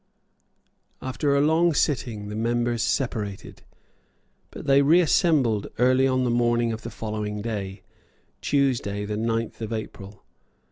[0.99, 3.61] After a long sitting the members separated;
[4.49, 7.83] but they reassembled early on the morning of the following day,
[8.41, 10.23] Tuesday the ninth of April.